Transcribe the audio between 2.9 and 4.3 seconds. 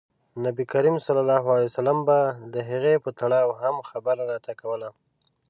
په تړاو هم خبره